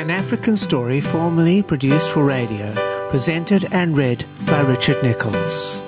[0.00, 2.72] An African story formerly produced for radio,
[3.10, 5.78] presented and read by Richard Nicholls.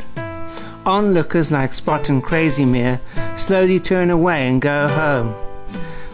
[0.85, 3.01] Onlookers like Spot and Crazymere
[3.37, 5.35] slowly turn away and go home.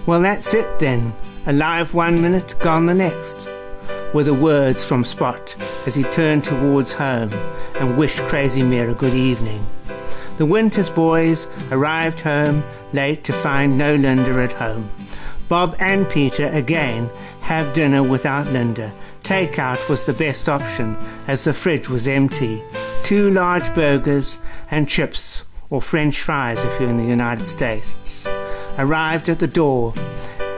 [0.06, 1.12] Well, that's it then.
[1.46, 3.48] Alive one minute, gone the next.
[4.12, 5.54] Were the words from Spot
[5.86, 7.32] as he turned towards home
[7.78, 9.66] and wished Crazymere a good evening.
[10.36, 12.62] The Winters boys arrived home
[12.92, 14.90] late to find no Linda at home.
[15.48, 18.92] Bob and Peter again have dinner without Linda.
[19.22, 20.96] Takeout was the best option
[21.26, 22.62] as the fridge was empty
[23.04, 24.38] two large burgers
[24.70, 28.26] and chips, or French fries if you're in the United States,
[28.78, 29.92] arrived at the door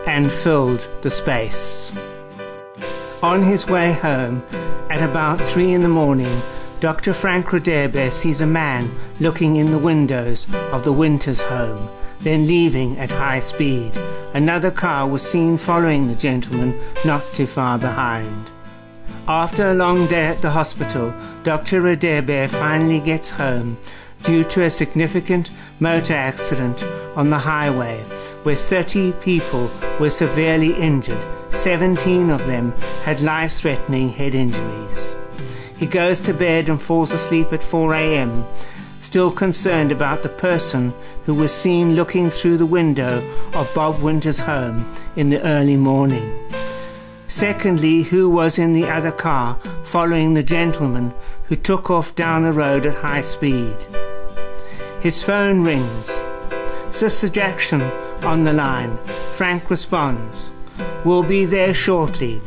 [0.06, 1.92] and filled the space.
[3.22, 4.44] On his way home,
[4.90, 6.40] at about three in the morning,
[6.86, 7.14] Dr.
[7.14, 8.88] Frank Rodebe sees a man
[9.18, 11.88] looking in the windows of the Winters home,
[12.20, 13.90] then leaving at high speed.
[14.34, 18.50] Another car was seen following the gentleman not too far behind.
[19.26, 21.80] After a long day at the hospital, Dr.
[21.80, 23.78] Rodebe finally gets home
[24.22, 26.84] due to a significant motor accident
[27.16, 27.98] on the highway
[28.44, 31.26] where 30 people were severely injured.
[31.50, 32.70] 17 of them
[33.02, 35.16] had life threatening head injuries.
[35.78, 38.46] He goes to bed and falls asleep at 4 a.m.,
[39.00, 40.92] still concerned about the person
[41.24, 43.22] who was seen looking through the window
[43.54, 46.32] of Bob Winter's home in the early morning.
[47.28, 51.12] Secondly, who was in the other car following the gentleman
[51.44, 53.76] who took off down the road at high speed.
[55.00, 56.22] His phone rings.
[56.90, 57.82] Sister Jackson
[58.24, 58.96] on the line.
[59.34, 60.50] Frank responds.
[61.04, 62.40] We'll be there shortly.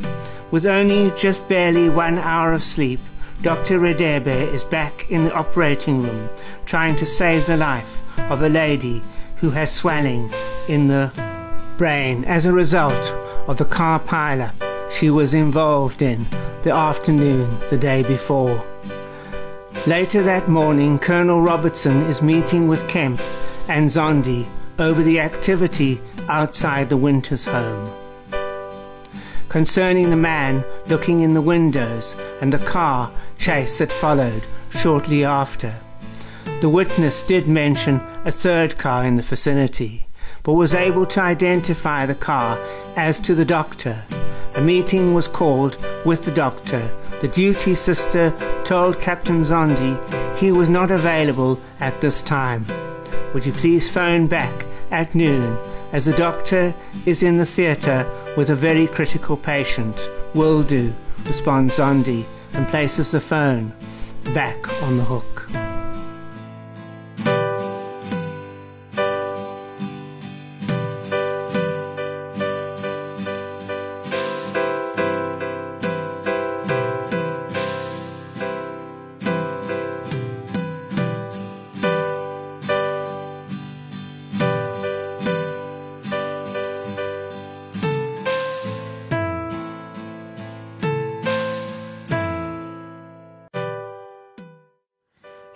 [0.52, 3.00] With only just barely one hour of sleep,
[3.42, 3.80] Dr.
[3.80, 6.30] Redebe is back in the operating room
[6.66, 9.02] trying to save the life of a lady
[9.38, 10.30] who has swelling
[10.68, 11.10] in the
[11.78, 13.14] brain as a result
[13.48, 14.54] of the car pileup
[14.92, 16.26] she was involved in
[16.64, 18.62] the afternoon the day before.
[19.88, 23.22] Later that morning, Colonel Robertson is meeting with Kemp
[23.70, 24.48] and Zondi
[24.78, 27.90] over the activity outside the Winters home.
[29.50, 35.76] Concerning the man looking in the windows and the car chase that followed shortly after.
[36.62, 40.08] The witness did mention a third car in the vicinity,
[40.44, 42.58] but was able to identify the car
[42.96, 44.04] as to the doctor
[44.56, 46.90] a meeting was called with the doctor.
[47.22, 48.34] The duty sister
[48.66, 49.98] told Captain Zondi
[50.38, 52.66] he was not available at this time.
[53.34, 55.58] Would you please phone back at noon
[55.92, 56.74] as the doctor
[57.06, 60.10] is in the theatre with a very critical patient?
[60.34, 60.94] Will do,
[61.26, 63.74] responds Zondi and places the phone
[64.34, 65.59] back on the hook.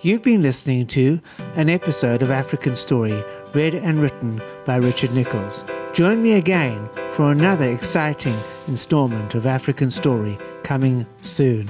[0.04, 1.22] You've been listening to
[1.56, 3.24] an episode of African Story,
[3.54, 5.64] read and written by Richard Nicholls.
[5.94, 11.70] Join me again for another exciting installment of African Story coming soon.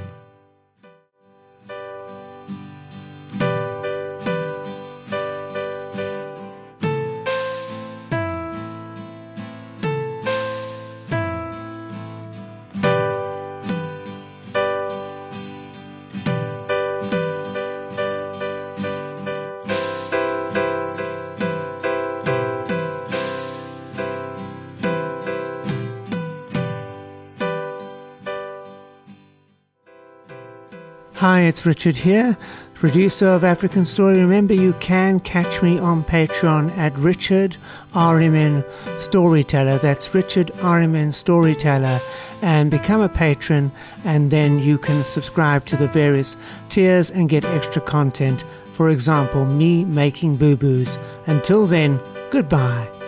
[31.24, 32.36] Hi, it's Richard here,
[32.74, 34.18] producer of African Story.
[34.20, 37.56] Remember, you can catch me on Patreon at Richard
[37.94, 38.66] RMN
[39.00, 39.78] Storyteller.
[39.78, 42.02] That's Richard RMN Storyteller.
[42.42, 43.72] And become a patron,
[44.04, 46.36] and then you can subscribe to the various
[46.68, 48.44] tiers and get extra content.
[48.74, 50.98] For example, me making boo boos.
[51.26, 53.03] Until then, goodbye.